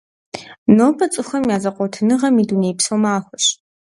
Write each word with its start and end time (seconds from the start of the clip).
Нобэ 0.77 1.05
цӀыхухэм 1.13 1.43
я 1.55 1.57
зэкъуэтыныгъэм 1.63 2.35
и 2.41 2.45
дунейпсо 2.49 2.95
махуэщ. 3.01 3.45